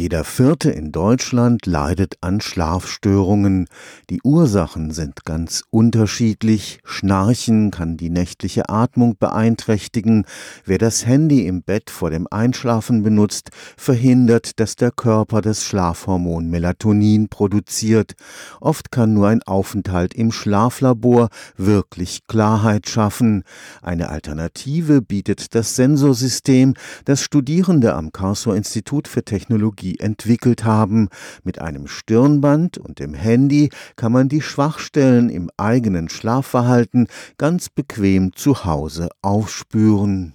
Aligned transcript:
Jeder 0.00 0.24
Vierte 0.24 0.70
in 0.70 0.92
Deutschland 0.92 1.66
leidet 1.66 2.14
an 2.22 2.40
Schlafstörungen. 2.40 3.66
Die 4.08 4.22
Ursachen 4.24 4.92
sind 4.92 5.26
ganz 5.26 5.62
unterschiedlich. 5.68 6.80
Schnarchen 6.84 7.70
kann 7.70 7.98
die 7.98 8.08
nächtliche 8.08 8.70
Atmung 8.70 9.18
beeinträchtigen. 9.18 10.24
Wer 10.64 10.78
das 10.78 11.04
Handy 11.04 11.46
im 11.46 11.62
Bett 11.62 11.90
vor 11.90 12.08
dem 12.08 12.26
Einschlafen 12.30 13.02
benutzt, 13.02 13.50
verhindert, 13.76 14.58
dass 14.58 14.74
der 14.74 14.90
Körper 14.90 15.42
das 15.42 15.64
Schlafhormon 15.64 16.48
Melatonin 16.48 17.28
produziert. 17.28 18.14
Oft 18.58 18.90
kann 18.90 19.12
nur 19.12 19.28
ein 19.28 19.42
Aufenthalt 19.42 20.14
im 20.14 20.32
Schlaflabor 20.32 21.28
wirklich 21.58 22.26
Klarheit 22.26 22.88
schaffen. 22.88 23.42
Eine 23.82 24.08
Alternative 24.08 25.02
bietet 25.02 25.54
das 25.54 25.76
Sensorsystem, 25.76 26.72
das 27.04 27.22
Studierende 27.22 27.94
am 27.94 28.12
Karlsruher 28.12 28.56
Institut 28.56 29.06
für 29.06 29.26
Technologie 29.26 29.89
Technologie 29.90 29.96
entwickelt 29.98 30.64
haben. 30.64 31.08
Mit 31.44 31.60
einem 31.60 31.86
Stirnband 31.86 32.78
und 32.78 32.98
dem 32.98 33.14
Handy 33.14 33.70
kann 33.96 34.12
man 34.12 34.28
die 34.28 34.42
Schwachstellen 34.42 35.30
im 35.30 35.50
eigenen 35.56 36.08
Schlafverhalten 36.08 37.08
ganz 37.38 37.68
bequem 37.68 38.34
zu 38.34 38.64
Hause 38.64 39.08
aufspüren. 39.22 40.34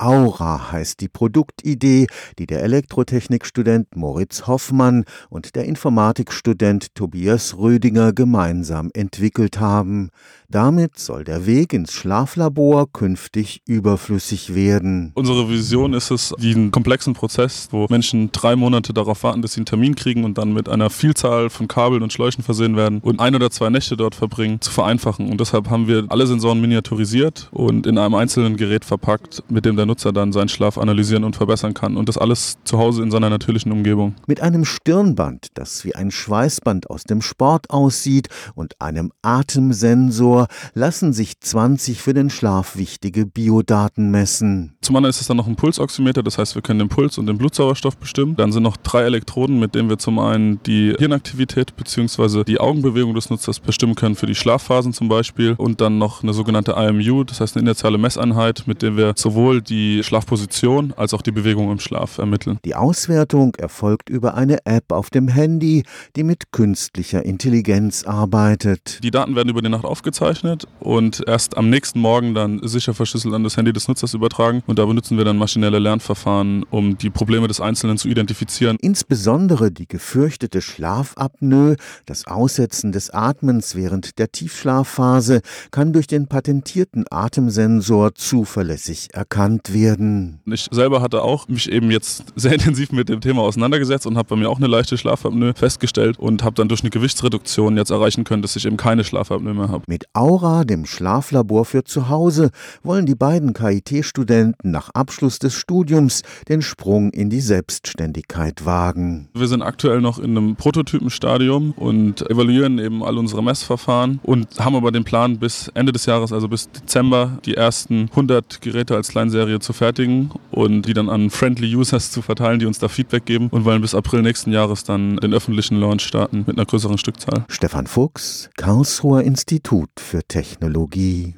Aura 0.00 0.70
heißt 0.70 1.00
die 1.00 1.08
Produktidee, 1.08 2.06
die 2.38 2.46
der 2.46 2.62
Elektrotechnikstudent 2.62 3.96
Moritz 3.96 4.46
Hoffmann 4.46 5.04
und 5.28 5.56
der 5.56 5.64
Informatikstudent 5.64 6.94
Tobias 6.94 7.56
Rödinger 7.58 8.12
gemeinsam 8.12 8.90
entwickelt 8.94 9.58
haben. 9.58 10.10
Damit 10.50 10.98
soll 10.98 11.24
der 11.24 11.44
Weg 11.44 11.74
ins 11.74 11.92
Schlaflabor 11.92 12.90
künftig 12.90 13.60
überflüssig 13.66 14.54
werden. 14.54 15.12
Unsere 15.14 15.50
Vision 15.50 15.92
ist 15.92 16.10
es, 16.10 16.32
diesen 16.38 16.70
komplexen 16.70 17.12
Prozess, 17.12 17.68
wo 17.70 17.86
Menschen 17.90 18.32
drei 18.32 18.56
Monate 18.56 18.94
darauf 18.94 19.24
warten, 19.24 19.42
dass 19.42 19.52
sie 19.52 19.58
einen 19.58 19.66
Termin 19.66 19.94
kriegen 19.94 20.24
und 20.24 20.38
dann 20.38 20.54
mit 20.54 20.70
einer 20.70 20.88
Vielzahl 20.88 21.50
von 21.50 21.68
Kabeln 21.68 22.02
und 22.02 22.14
Schläuchen 22.14 22.42
versehen 22.42 22.76
werden 22.76 23.00
und 23.02 23.20
ein 23.20 23.34
oder 23.34 23.50
zwei 23.50 23.68
Nächte 23.68 23.98
dort 23.98 24.14
verbringen, 24.14 24.58
zu 24.62 24.70
vereinfachen. 24.70 25.30
Und 25.30 25.38
deshalb 25.38 25.68
haben 25.68 25.86
wir 25.86 26.06
alle 26.08 26.26
Sensoren 26.26 26.62
miniaturisiert 26.62 27.50
und 27.52 27.86
in 27.86 27.98
einem 27.98 28.14
einzelnen 28.14 28.56
Gerät 28.56 28.86
verpackt, 28.86 29.42
mit 29.50 29.66
dem 29.66 29.76
der 29.76 29.84
Nutzer 29.84 30.14
dann 30.14 30.32
seinen 30.32 30.48
Schlaf 30.48 30.78
analysieren 30.78 31.24
und 31.24 31.36
verbessern 31.36 31.74
kann. 31.74 31.98
Und 31.98 32.08
das 32.08 32.16
alles 32.16 32.56
zu 32.64 32.78
Hause 32.78 33.02
in 33.02 33.10
seiner 33.10 33.28
natürlichen 33.28 33.70
Umgebung. 33.70 34.14
Mit 34.26 34.40
einem 34.40 34.64
Stirnband, 34.64 35.48
das 35.52 35.84
wie 35.84 35.94
ein 35.94 36.10
Schweißband 36.10 36.88
aus 36.88 37.02
dem 37.02 37.20
Sport 37.20 37.68
aussieht 37.68 38.28
und 38.54 38.80
einem 38.80 39.12
Atemsensor 39.20 40.37
Labor 40.38 40.48
lassen 40.74 41.12
sich 41.12 41.40
20 41.40 42.00
für 42.00 42.14
den 42.14 42.30
Schlaf 42.30 42.76
wichtige 42.76 43.26
Biodaten 43.26 44.10
messen. 44.10 44.76
Zum 44.80 44.96
anderen 44.96 45.10
ist 45.10 45.20
es 45.20 45.26
dann 45.26 45.36
noch 45.36 45.46
ein 45.46 45.56
Pulsoximeter, 45.56 46.22
das 46.22 46.38
heißt, 46.38 46.54
wir 46.54 46.62
können 46.62 46.78
den 46.78 46.88
Puls 46.88 47.18
und 47.18 47.26
den 47.26 47.38
Blutsauerstoff 47.38 47.96
bestimmen. 47.96 48.36
Dann 48.36 48.52
sind 48.52 48.62
noch 48.62 48.76
drei 48.76 49.02
Elektroden, 49.02 49.58
mit 49.58 49.74
denen 49.74 49.88
wir 49.88 49.98
zum 49.98 50.18
einen 50.18 50.62
die 50.62 50.94
Hirnaktivität 50.98 51.76
bzw. 51.76 52.44
die 52.44 52.60
Augenbewegung 52.60 53.14
des 53.14 53.30
Nutzers 53.30 53.60
bestimmen 53.60 53.94
können 53.94 54.14
für 54.14 54.26
die 54.26 54.34
Schlafphasen 54.34 54.92
zum 54.92 55.08
Beispiel. 55.08 55.54
Und 55.58 55.80
dann 55.80 55.98
noch 55.98 56.22
eine 56.22 56.32
sogenannte 56.32 56.72
IMU, 56.72 57.24
das 57.24 57.40
heißt 57.40 57.56
eine 57.56 57.62
inertiale 57.62 57.98
Messeinheit, 57.98 58.64
mit 58.66 58.82
der 58.82 58.96
wir 58.96 59.14
sowohl 59.16 59.60
die 59.60 60.02
Schlafposition 60.02 60.94
als 60.96 61.14
auch 61.14 61.22
die 61.22 61.32
Bewegung 61.32 61.70
im 61.72 61.80
Schlaf 61.80 62.18
ermitteln. 62.18 62.58
Die 62.64 62.74
Auswertung 62.74 63.54
erfolgt 63.56 64.08
über 64.08 64.34
eine 64.34 64.64
App 64.64 64.92
auf 64.92 65.10
dem 65.10 65.28
Handy, 65.28 65.82
die 66.16 66.22
mit 66.22 66.52
künstlicher 66.52 67.24
Intelligenz 67.24 68.04
arbeitet. 68.04 69.00
Die 69.02 69.10
Daten 69.10 69.34
werden 69.34 69.48
über 69.48 69.62
die 69.62 69.68
Nacht 69.68 69.84
aufgezeichnet 69.84 70.27
aufgezeichnet 70.28 70.66
und 70.80 71.22
erst 71.26 71.56
am 71.56 71.70
nächsten 71.70 72.00
Morgen 72.00 72.34
dann 72.34 72.60
sicher 72.62 72.94
verschlüsselt 72.94 73.34
an 73.34 73.44
das 73.44 73.56
Handy 73.56 73.72
des 73.72 73.88
Nutzers 73.88 74.14
übertragen. 74.14 74.62
Und 74.66 74.78
da 74.78 74.84
benutzen 74.84 75.16
wir 75.16 75.24
dann 75.24 75.36
maschinelle 75.36 75.78
Lernverfahren, 75.78 76.64
um 76.70 76.98
die 76.98 77.10
Probleme 77.10 77.48
des 77.48 77.60
Einzelnen 77.60 77.98
zu 77.98 78.08
identifizieren. 78.08 78.76
Insbesondere 78.80 79.70
die 79.70 79.86
gefürchtete 79.86 80.60
Schlafapnoe, 80.60 81.76
das 82.06 82.26
Aussetzen 82.26 82.92
des 82.92 83.10
Atmens 83.10 83.74
während 83.74 84.18
der 84.18 84.30
Tiefschlafphase, 84.30 85.40
kann 85.70 85.92
durch 85.92 86.06
den 86.06 86.26
patentierten 86.26 87.04
Atemsensor 87.10 88.14
zuverlässig 88.14 89.08
erkannt 89.12 89.72
werden. 89.72 90.40
Ich 90.46 90.68
selber 90.70 91.00
hatte 91.02 91.22
auch 91.22 91.48
mich 91.48 91.70
eben 91.70 91.90
jetzt 91.90 92.24
sehr 92.36 92.52
intensiv 92.52 92.92
mit 92.92 93.08
dem 93.08 93.20
Thema 93.20 93.42
auseinandergesetzt 93.42 94.06
und 94.06 94.16
habe 94.16 94.28
bei 94.28 94.36
mir 94.36 94.50
auch 94.50 94.58
eine 94.58 94.66
leichte 94.66 94.98
Schlafapnoe 94.98 95.54
festgestellt 95.54 96.18
und 96.18 96.42
habe 96.42 96.54
dann 96.54 96.68
durch 96.68 96.82
eine 96.82 96.90
Gewichtsreduktion 96.90 97.76
jetzt 97.76 97.90
erreichen 97.90 98.24
können, 98.24 98.42
dass 98.42 98.56
ich 98.56 98.66
eben 98.66 98.76
keine 98.76 99.04
Schlafapnoe 99.04 99.54
mehr 99.54 99.68
habe. 99.68 99.84
Mit 99.86 100.06
Aura, 100.18 100.64
dem 100.64 100.84
Schlaflabor 100.84 101.64
für 101.64 101.84
zu 101.84 102.08
Hause, 102.08 102.50
wollen 102.82 103.06
die 103.06 103.14
beiden 103.14 103.52
KIT-Studenten 103.52 104.72
nach 104.72 104.90
Abschluss 104.90 105.38
des 105.38 105.54
Studiums 105.54 106.22
den 106.48 106.60
Sprung 106.60 107.10
in 107.10 107.30
die 107.30 107.40
Selbstständigkeit 107.40 108.66
wagen. 108.66 109.28
Wir 109.32 109.46
sind 109.46 109.62
aktuell 109.62 110.00
noch 110.00 110.18
in 110.18 110.36
einem 110.36 110.56
Prototypenstadium 110.56 111.70
und 111.70 112.28
evaluieren 112.28 112.80
eben 112.80 113.04
all 113.04 113.16
unsere 113.16 113.44
Messverfahren 113.44 114.18
und 114.24 114.58
haben 114.58 114.74
aber 114.74 114.90
den 114.90 115.04
Plan, 115.04 115.38
bis 115.38 115.68
Ende 115.74 115.92
des 115.92 116.06
Jahres, 116.06 116.32
also 116.32 116.48
bis 116.48 116.68
Dezember, 116.68 117.38
die 117.44 117.54
ersten 117.54 118.08
100 118.10 118.60
Geräte 118.60 118.96
als 118.96 119.10
Kleinserie 119.10 119.60
zu 119.60 119.72
fertigen 119.72 120.32
und 120.58 120.82
die 120.82 120.92
dann 120.92 121.08
an 121.08 121.30
Friendly 121.30 121.72
Users 121.76 122.10
zu 122.10 122.20
verteilen, 122.20 122.58
die 122.58 122.66
uns 122.66 122.80
da 122.80 122.88
Feedback 122.88 123.24
geben 123.24 123.46
und 123.48 123.64
wollen 123.64 123.80
bis 123.80 123.94
April 123.94 124.22
nächsten 124.22 124.50
Jahres 124.50 124.82
dann 124.82 125.16
den 125.18 125.32
öffentlichen 125.32 125.78
Launch 125.78 126.02
starten 126.02 126.38
mit 126.48 126.58
einer 126.58 126.66
größeren 126.66 126.98
Stückzahl. 126.98 127.44
Stefan 127.48 127.86
Fuchs, 127.86 128.50
Karlsruher 128.56 129.22
Institut 129.22 129.88
für 130.00 130.24
Technologie 130.24 131.36